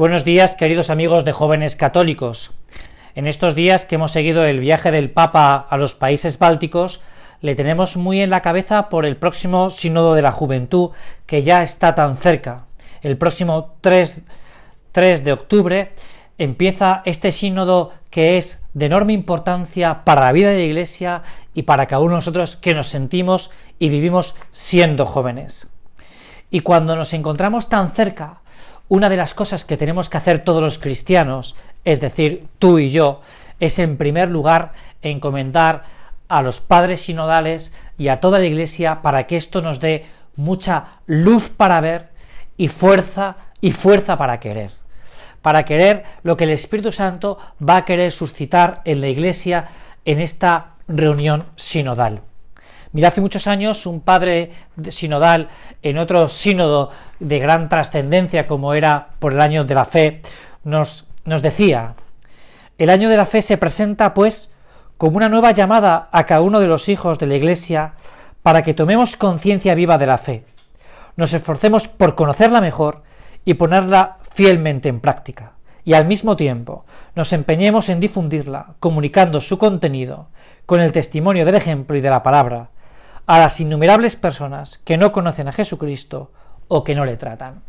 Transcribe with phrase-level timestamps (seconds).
[0.00, 2.52] Buenos días, queridos amigos de jóvenes católicos.
[3.14, 7.02] En estos días que hemos seguido el viaje del Papa a los países bálticos,
[7.42, 10.92] le tenemos muy en la cabeza por el próximo Sínodo de la Juventud,
[11.26, 12.64] que ya está tan cerca.
[13.02, 14.22] El próximo 3,
[14.92, 15.92] 3 de octubre
[16.38, 21.64] empieza este sínodo que es de enorme importancia para la vida de la Iglesia y
[21.64, 25.74] para cada uno de nosotros que nos sentimos y vivimos siendo jóvenes.
[26.50, 28.40] Y cuando nos encontramos tan cerca,
[28.90, 31.54] una de las cosas que tenemos que hacer todos los cristianos,
[31.84, 33.22] es decir, tú y yo,
[33.60, 35.84] es en primer lugar encomendar
[36.28, 41.00] a los padres sinodales y a toda la Iglesia para que esto nos dé mucha
[41.06, 42.08] luz para ver
[42.56, 44.72] y fuerza y fuerza para querer.
[45.40, 49.68] Para querer lo que el Espíritu Santo va a querer suscitar en la Iglesia
[50.04, 52.22] en esta reunión sinodal.
[52.92, 54.50] Mira, hace muchos años un padre
[54.88, 55.48] sinodal
[55.82, 60.22] en otro sínodo de gran trascendencia como era por el año de la fe,
[60.64, 61.94] nos, nos decía,
[62.78, 64.52] el año de la fe se presenta pues
[64.98, 67.94] como una nueva llamada a cada uno de los hijos de la Iglesia
[68.42, 70.44] para que tomemos conciencia viva de la fe,
[71.16, 73.02] nos esforcemos por conocerla mejor
[73.44, 75.52] y ponerla fielmente en práctica,
[75.84, 80.28] y al mismo tiempo nos empeñemos en difundirla, comunicando su contenido
[80.66, 82.70] con el testimonio del ejemplo y de la palabra,
[83.30, 86.32] a las innumerables personas que no conocen a Jesucristo
[86.66, 87.62] o que no le tratan.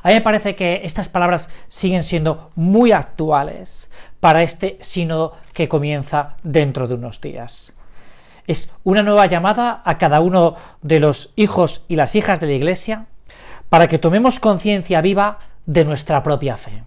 [0.00, 5.68] A mí me parece que estas palabras siguen siendo muy actuales para este sínodo que
[5.68, 7.72] comienza dentro de unos días.
[8.46, 12.52] Es una nueva llamada a cada uno de los hijos y las hijas de la
[12.52, 13.06] Iglesia
[13.70, 16.84] para que tomemos conciencia viva de nuestra propia fe,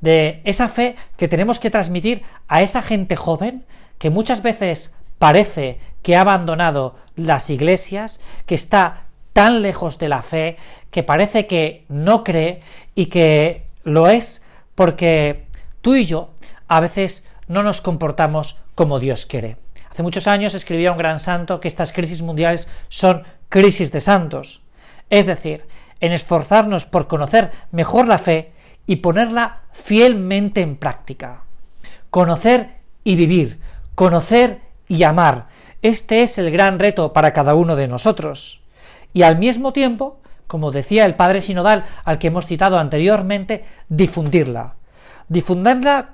[0.00, 3.66] de esa fe que tenemos que transmitir a esa gente joven
[3.98, 10.22] que muchas veces parece que ha abandonado las iglesias, que está tan lejos de la
[10.22, 10.56] fe,
[10.90, 12.60] que parece que no cree
[12.94, 14.44] y que lo es
[14.74, 15.46] porque
[15.80, 16.30] tú y yo
[16.68, 19.56] a veces no nos comportamos como Dios quiere.
[19.90, 24.62] Hace muchos años escribía un gran santo que estas crisis mundiales son crisis de santos,
[25.10, 25.66] es decir,
[26.00, 28.52] en esforzarnos por conocer mejor la fe
[28.86, 31.42] y ponerla fielmente en práctica.
[32.10, 33.60] Conocer y vivir,
[33.94, 35.48] conocer y amar.
[35.82, 38.60] Este es el gran reto para cada uno de nosotros.
[39.12, 44.74] Y al mismo tiempo, como decía el Padre Sinodal al que hemos citado anteriormente, difundirla.
[45.28, 46.10] Difundirla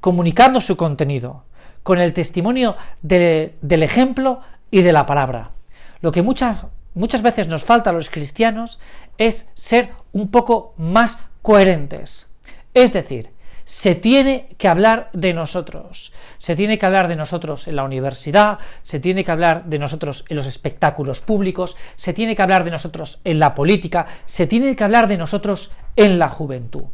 [0.00, 1.44] comunicando su contenido,
[1.82, 4.40] con el testimonio del ejemplo
[4.70, 5.52] y de la palabra.
[6.00, 8.80] Lo que muchas, muchas veces nos falta a los cristianos
[9.18, 12.32] es ser un poco más coherentes.
[12.74, 13.30] Es decir,
[13.66, 16.12] se tiene que hablar de nosotros.
[16.38, 20.24] Se tiene que hablar de nosotros en la universidad, se tiene que hablar de nosotros
[20.28, 24.76] en los espectáculos públicos, se tiene que hablar de nosotros en la política, se tiene
[24.76, 26.84] que hablar de nosotros en la juventud.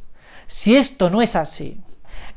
[0.46, 1.78] Si esto no es así,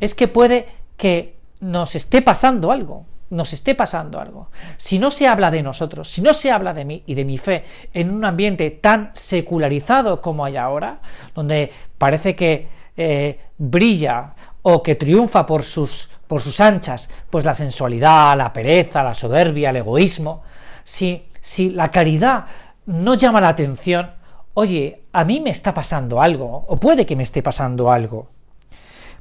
[0.01, 0.67] es que puede
[0.97, 4.49] que nos esté pasando algo, nos esté pasando algo.
[4.75, 7.37] Si no se habla de nosotros, si no se habla de mí y de mi
[7.37, 7.63] fe
[7.93, 10.99] en un ambiente tan secularizado como hay ahora,
[11.33, 12.67] donde parece que
[12.97, 19.03] eh, brilla o que triunfa por sus, por sus anchas, pues la sensualidad, la pereza,
[19.03, 20.43] la soberbia, el egoísmo,
[20.83, 22.45] si, si la caridad
[22.85, 24.11] no llama la atención,
[24.53, 28.29] oye, a mí me está pasando algo, o puede que me esté pasando algo.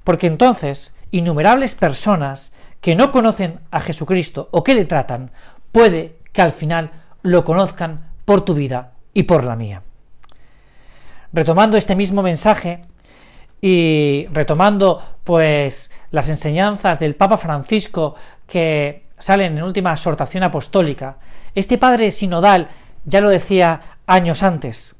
[0.02, 5.30] Porque entonces, innumerables personas que no conocen a Jesucristo o que le tratan,
[5.72, 6.90] puede que al final
[7.22, 9.82] lo conozcan por tu vida y por la mía.
[11.32, 12.82] Retomando este mismo mensaje,
[13.66, 18.14] y retomando pues las enseñanzas del Papa Francisco
[18.46, 21.16] que salen en última exhortación apostólica,
[21.54, 22.68] este padre sinodal
[23.06, 24.96] ya lo decía años antes.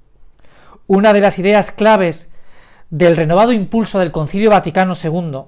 [0.86, 2.32] Una de las ideas claves
[2.88, 5.40] del renovado impulso del Concilio Vaticano II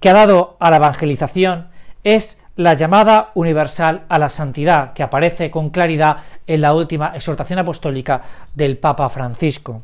[0.00, 1.68] que ha dado a la evangelización
[2.02, 6.16] es la llamada universal a la santidad, que aparece con claridad
[6.46, 8.22] en la última exhortación apostólica
[8.54, 9.82] del Papa Francisco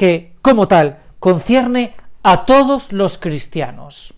[0.00, 4.14] que, como tal, concierne a todos los cristianos.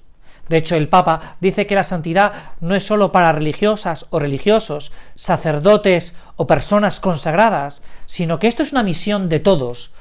[0.48, 4.92] De hecho, el Papa dice que la santidad no es sólo para religiosas o religiosos,
[5.16, 9.92] sacerdotes o personas consagradas, sino que esto es una misión de todos.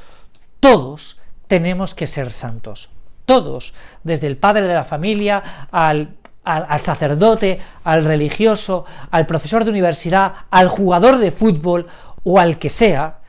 [0.60, 1.18] Todos
[1.48, 2.92] tenemos que ser santos.
[3.25, 3.74] Todos,
[4.04, 10.34] desde el padre de la familia al, al, sacerdote, al religioso, al profesor de universidad,
[10.51, 11.88] al jugador de fútbol
[12.24, 13.20] o al que sea,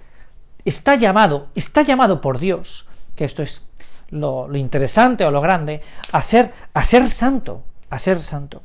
[0.64, 2.86] está llamado, está llamado por Dios,
[3.16, 3.68] que esto es
[4.10, 5.80] lo, interesante o lo grande,
[6.12, 8.62] a ser, a ser santo, a ser santo.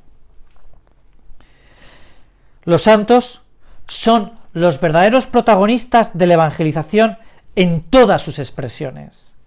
[2.64, 3.44] Los santos
[3.88, 7.18] son los verdaderos protagonistas de la evangelización
[7.56, 9.38] en todas sus expresiones.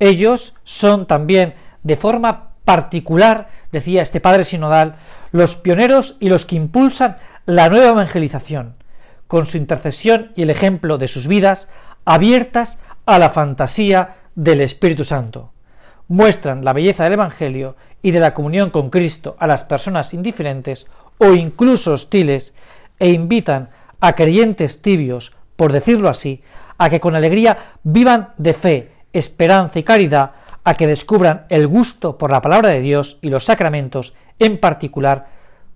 [0.00, 4.96] Ellos son también, de forma particular, decía este padre sinodal,
[5.32, 8.74] los pioneros y los que impulsan la nueva evangelización,
[9.26, 11.68] con su intercesión y el ejemplo de sus vidas
[12.04, 15.52] abiertas a la fantasía del Espíritu Santo.
[16.08, 20.86] Muestran la belleza del Evangelio y de la comunión con Cristo a las personas indiferentes
[21.18, 22.54] o incluso hostiles
[22.98, 23.70] e invitan
[24.00, 26.42] a creyentes tibios, por decirlo así,
[26.76, 30.32] a que con alegría vivan de fe, esperanza y caridad,
[30.64, 35.28] a que descubran el gusto por la palabra de Dios y los sacramentos, en particular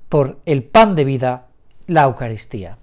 [0.09, 1.47] por el pan de vida,
[1.87, 2.79] la Eucaristía.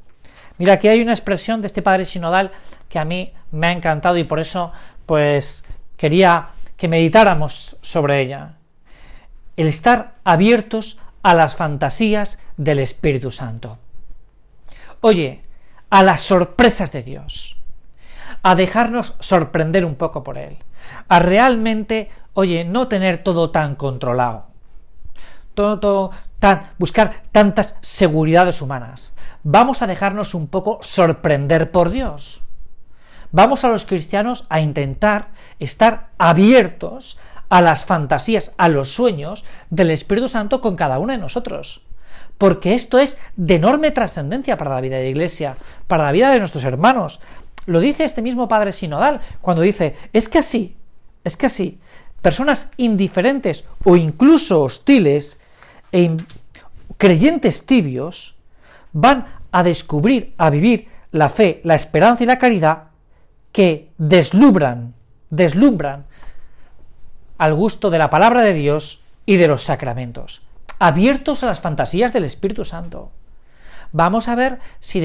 [0.58, 2.52] Mira, aquí hay una expresión de este padre sinodal
[2.88, 4.72] que a mí me ha encantado y por eso,
[5.06, 5.66] pues,
[5.98, 8.56] quería que meditáramos sobre ella.
[9.58, 13.80] El estar abiertos a las fantasías del Espíritu Santo.
[15.02, 15.44] Oye,
[15.90, 17.62] a las sorpresas de Dios,
[18.44, 20.58] a dejarnos sorprender un poco por Él,
[21.08, 24.48] a realmente, oye, no tener todo tan controlado,
[25.56, 29.16] todo, tan, buscar tantas seguridades humanas.
[29.44, 32.44] Vamos a dejarnos un poco sorprender por Dios.
[33.32, 35.30] Vamos a los cristianos a intentar
[35.60, 37.18] estar abiertos
[37.50, 41.86] a las fantasías, a los sueños del Espíritu Santo con cada uno de nosotros.
[42.38, 45.58] Porque esto es de enorme trascendencia para la vida de la Iglesia,
[45.88, 47.20] para la vida de nuestros hermanos.
[47.66, 50.76] Lo dice este mismo Padre Sinodal cuando dice, es que así,
[51.24, 51.80] es que así,
[52.22, 55.40] personas indiferentes o incluso hostiles
[55.96, 56.12] e
[57.00, 58.36] creyentes tibios
[58.92, 62.92] van a descubrir, a vivir la fe, la esperanza y la caridad
[63.54, 64.94] que deslumbran,
[65.30, 66.06] deslumbran
[67.38, 70.44] al gusto de la palabra de Dios y de los sacramentos,
[70.80, 73.12] abiertos a las fantasías del Espíritu Santo.
[73.94, 75.02] Vamos a ver si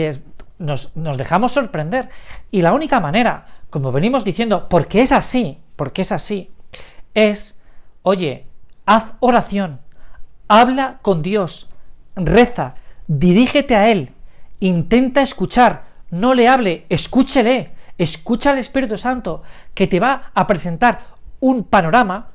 [0.59, 2.09] nos, nos, dejamos sorprender.
[2.51, 6.51] Y la única manera, como venimos diciendo, porque es así, porque es así,
[7.15, 7.63] es,
[8.03, 8.47] oye,
[8.85, 9.81] haz oración,
[10.51, 11.69] habla con Dios,
[12.17, 12.75] reza,
[13.07, 14.11] dirígete a Él,
[14.59, 19.45] intenta escuchar, no le hable, escúchele, escucha al Espíritu Santo,
[19.75, 21.05] que te va a presentar
[21.39, 22.31] un panorama,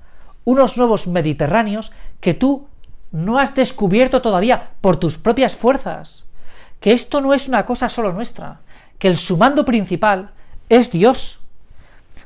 [0.45, 1.91] unos nuevos Mediterráneos
[2.21, 2.69] que tú
[3.11, 6.25] no has descubierto todavía por tus propias fuerzas,
[6.79, 8.61] que esto no es una cosa solo nuestra,
[8.97, 10.31] que el sumando principal
[10.69, 11.41] es Dios.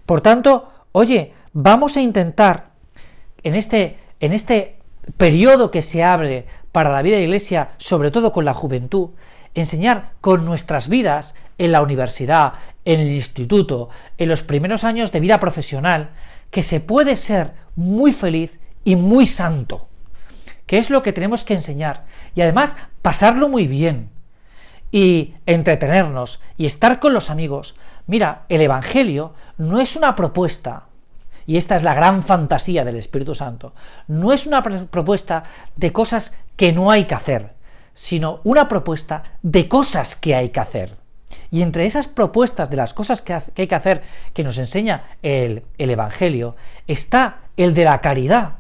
[0.06, 2.70] Por tanto, oye, vamos a intentar
[3.42, 4.79] en este, en este
[5.18, 9.10] periodo que se abre para la vida de la Iglesia, sobre todo con la juventud,
[9.54, 12.54] enseñar con nuestras vidas en la universidad,
[12.86, 16.12] en el instituto, en los primeros años de vida profesional,
[16.52, 19.88] que se puede ser muy feliz y muy santo,
[20.66, 22.06] que es lo que tenemos que enseñar,
[22.36, 24.10] y además pasarlo muy bien,
[24.92, 27.76] y entretenernos, y estar con los amigos.
[28.08, 30.89] Mira, el Evangelio no es una propuesta,
[31.50, 33.74] y esta es la gran fantasía del Espíritu Santo,
[34.06, 37.56] no es una propuesta de cosas que no hay que hacer,
[37.92, 40.98] sino una propuesta de cosas que hay que hacer.
[41.50, 44.04] Y entre esas propuestas de las cosas que, hay que hacer
[44.36, 48.58] que nos enseña el, el Evangelio está el de la caridad.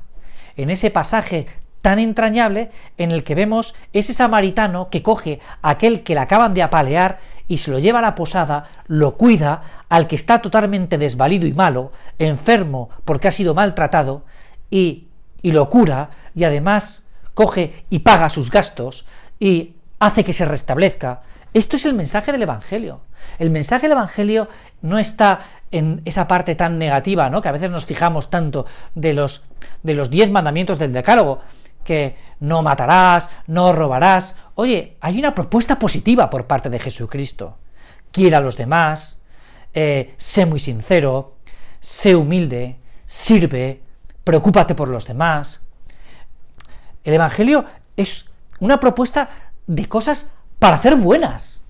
[0.55, 1.45] En ese pasaje
[1.81, 6.55] tan entrañable en el que vemos ese samaritano que coge a aquel que le acaban
[6.55, 7.19] de apalear
[7.49, 11.51] y se lo lleva a la posada, lo cuida, al que está totalmente desvalido y
[11.51, 14.23] malo, enfermo porque ha sido maltratado,
[14.69, 15.07] y,
[15.41, 17.03] y lo cura, y además
[17.33, 19.05] coge y paga sus gastos,
[19.39, 23.01] y hace que se restablezca, esto es el mensaje del Evangelio.
[23.39, 24.47] El mensaje del Evangelio
[24.83, 25.41] no está
[25.71, 27.41] en esa parte tan negativa, ¿no?
[27.41, 29.43] Que a veces nos fijamos tanto de los
[29.81, 31.41] de los diez mandamientos del Decálogo,
[31.89, 34.35] que no matarás, no robarás.
[34.53, 37.57] Oye, hay una propuesta positiva por parte de Jesucristo.
[38.11, 39.23] Quiera a los demás,
[39.73, 41.37] eh, sé muy sincero,
[41.79, 42.77] sé humilde,
[43.07, 43.81] sirve,
[44.23, 45.61] preocúpate por los demás.
[47.03, 47.65] El Evangelio
[47.97, 48.29] es
[48.59, 49.27] una propuesta
[49.65, 50.29] de cosas
[50.59, 51.63] para hacer buenas.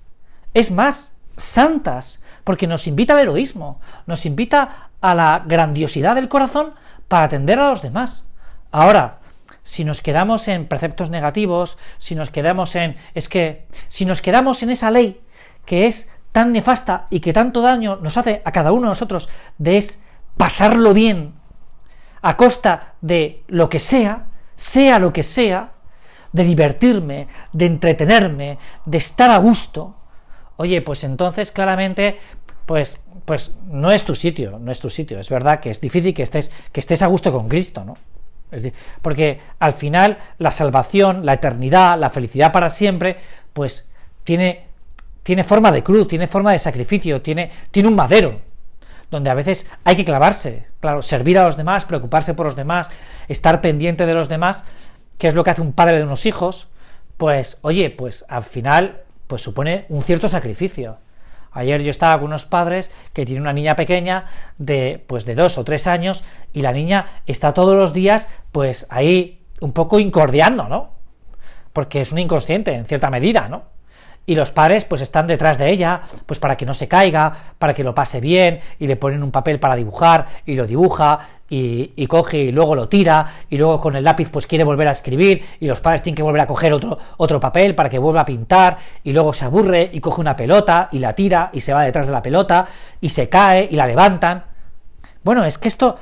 [0.53, 6.73] Es más, santas, porque nos invita al heroísmo, nos invita a la grandiosidad del corazón
[7.07, 8.27] para atender a los demás.
[8.69, 9.18] Ahora,
[9.69, 12.95] si nos quedamos en preceptos negativos, si nos quedamos en...
[13.13, 15.21] es que, si nos quedamos en esa ley
[15.63, 19.29] que es tan nefasta y que tanto daño nos hace a cada uno de nosotros,
[19.59, 20.01] de es
[20.37, 21.35] pasarlo bien
[22.23, 25.73] a costa de lo que sea, sea lo que sea,
[26.33, 29.97] de divertirme, de entretenerme, de estar a gusto,
[30.55, 32.17] oye, pues entonces claramente,
[32.65, 35.19] pues, pues no es tu sitio, no es tu sitio.
[35.19, 37.97] Es verdad que es difícil que estés, que estés a gusto con Cristo, ¿no?
[39.01, 43.17] Porque al final la salvación, la eternidad, la felicidad para siempre,
[43.53, 43.89] pues
[44.23, 44.65] tiene,
[45.23, 48.41] tiene forma de cruz, tiene forma de sacrificio, tiene, tiene un madero.
[49.11, 52.91] donde a veces hay que clavarse, claro, servir a los demás, preocuparse por los demás,
[53.27, 54.63] estar pendiente de los demás,
[55.17, 56.67] que es lo que hace un padre de unos hijos,
[57.17, 60.97] pues oye, pues al final pues supone un cierto sacrificio.
[61.51, 64.25] Ayer yo estaba con unos padres que tienen una niña pequeña
[64.57, 68.87] de pues de dos o tres años y la niña está todos los días pues
[68.89, 70.91] ahí un poco incordiando, ¿no?
[71.73, 73.79] Porque es un inconsciente en cierta medida, ¿no?
[74.29, 77.73] y los padres pues están detrás de ella, pues para que no se caiga, para
[77.73, 82.07] que lo pase bien, y le ponen un papel para dibujar, y lo dibuja, y,
[82.07, 85.43] coge y luego lo tira, y luego con el lápiz pues quiere volver a escribir,
[85.59, 88.25] y los padres tienen que volver a coger otro, otro papel para que vuelva a
[88.25, 91.83] pintar, y luego se aburre y coge una pelota, y la tira, y se va
[91.83, 92.67] detrás de la pelota,
[93.01, 94.45] y se cae, y la levantan.
[95.23, 95.97] Bueno, es que esto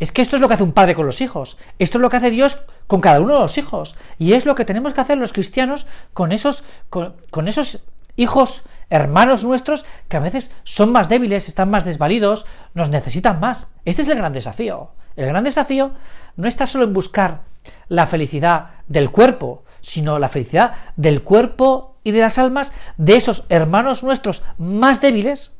[0.00, 2.10] es que esto es lo que hace un padre con los hijos, esto es lo
[2.10, 5.00] que hace Dios con cada uno de los hijos, y es lo que tenemos que
[5.00, 7.80] hacer los cristianos con esos, con, esos
[8.16, 13.72] hijos, hermanos nuestros, que a veces son más débiles, están más desvalidos, nos necesitan más.
[13.84, 14.90] Este es el gran desafío.
[15.16, 15.92] El gran desafío
[16.36, 17.42] no está solo en buscar
[17.88, 23.44] la felicidad del cuerpo, sino la felicidad del cuerpo y de las almas de esos
[23.48, 25.52] hermanos nuestros más débiles,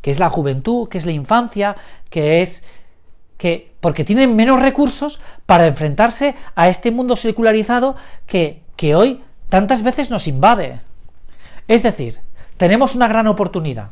[0.00, 1.76] que es la juventud, que es la infancia,
[2.08, 2.64] que es
[3.36, 9.82] que porque tienen menos recursos para enfrentarse a este mundo secularizado que, que hoy tantas
[9.82, 10.80] veces nos invade.
[11.70, 12.18] Es decir,
[12.56, 13.90] tenemos una gran oportunidad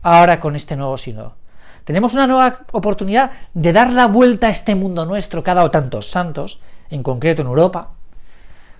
[0.00, 1.34] ahora con este nuevo sínodo.
[1.82, 6.08] Tenemos una nueva oportunidad de dar la vuelta a este mundo nuestro ha dado tantos
[6.08, 7.88] santos, en concreto en Europa.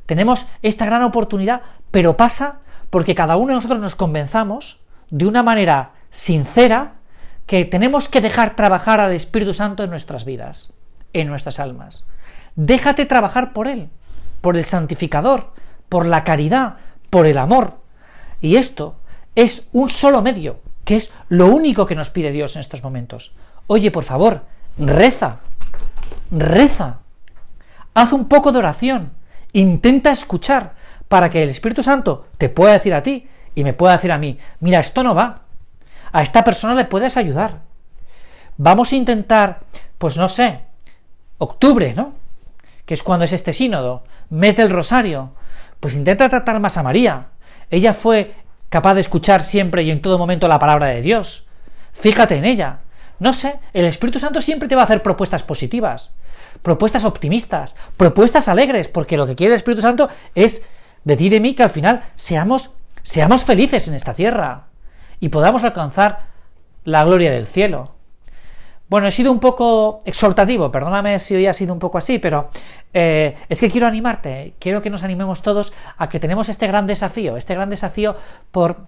[0.06, 5.42] Tenemos esta gran oportunidad, pero pasa porque cada uno de nosotros nos convenzamos de una
[5.42, 6.92] manera sincera
[7.46, 10.72] que tenemos que dejar trabajar al Espíritu Santo en nuestras vidas,
[11.14, 12.06] en nuestras almas.
[12.54, 13.90] Déjate trabajar por Él,
[14.40, 15.52] por el santificador,
[15.88, 16.76] por la caridad,
[17.10, 17.80] por el amor.
[18.40, 18.96] Y esto
[19.34, 23.32] es un solo medio, que es lo único que nos pide Dios en estos momentos.
[23.66, 24.44] Oye, por favor,
[24.78, 25.40] reza,
[26.30, 27.00] reza,
[27.94, 29.12] haz un poco de oración,
[29.52, 30.74] intenta escuchar
[31.08, 34.18] para que el Espíritu Santo te pueda decir a ti y me pueda decir a
[34.18, 35.42] mí, mira, esto no va,
[36.12, 37.60] a esta persona le puedes ayudar.
[38.56, 39.60] Vamos a intentar,
[39.98, 40.60] pues no sé,
[41.38, 42.14] octubre, ¿no?
[42.84, 45.32] Que es cuando es este sínodo, mes del rosario.
[45.78, 47.28] Pues intenta tratar más a María.
[47.70, 48.34] Ella fue
[48.68, 51.46] capaz de escuchar siempre y en todo momento la palabra de Dios.
[51.92, 52.80] Fíjate en ella.
[53.18, 56.14] No sé, el Espíritu Santo siempre te va a hacer propuestas positivas,
[56.62, 60.62] propuestas optimistas, propuestas alegres, porque lo que quiere el Espíritu Santo es
[61.04, 62.70] de ti y de mí que al final seamos,
[63.02, 64.68] seamos felices en esta tierra
[65.20, 66.30] y podamos alcanzar
[66.84, 67.92] la gloria del cielo.
[68.90, 72.50] Bueno, he sido un poco exhortativo, perdóname si hoy ha sido un poco así, pero
[72.92, 76.88] eh, es que quiero animarte, quiero que nos animemos todos a que tenemos este gran
[76.88, 78.16] desafío, este gran desafío
[78.50, 78.78] por,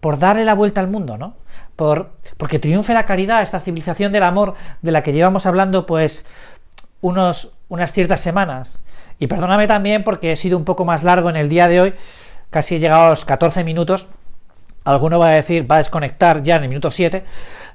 [0.00, 1.34] por darle la vuelta al mundo, ¿no?
[1.76, 6.24] Por, porque triunfe la caridad, esta civilización del amor de la que llevamos hablando, pues,
[7.02, 8.82] unos, unas ciertas semanas.
[9.18, 11.94] Y perdóname también porque he sido un poco más largo en el día de hoy,
[12.48, 14.06] casi he llegado a los 14 minutos,
[14.84, 17.24] Alguno va a decir, va a desconectar ya en el minuto 7,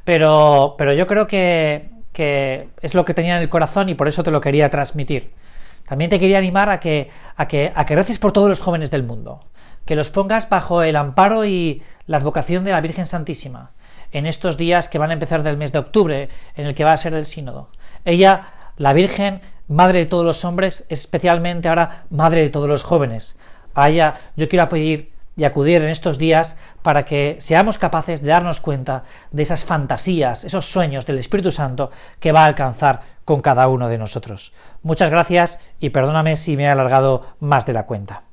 [0.04, 4.08] pero, pero yo creo que, que es lo que tenía en el corazón y por
[4.08, 5.32] eso te lo quería transmitir.
[5.86, 8.90] También te quería animar a que, a que, a que reces por todos los jóvenes
[8.90, 9.46] del mundo,
[9.86, 13.72] que los pongas bajo el amparo y la advocación de la Virgen Santísima,
[14.12, 16.94] en estos días que van a empezar del mes de octubre, en el que va
[16.94, 17.70] a ser el sínodo.
[18.04, 18.48] Ella,
[18.78, 23.38] la Virgen, Madre de todos los hombres, especialmente ahora Madre de todos los jóvenes.
[23.74, 28.30] A ella yo quiero pedir y acudir en estos días para que seamos capaces de
[28.30, 33.42] darnos cuenta de esas fantasías, esos sueños del Espíritu Santo que va a alcanzar con
[33.42, 34.54] cada uno de nosotros.
[34.84, 38.24] Muchas gracias y perdóname si me he alargado más de la cuenta.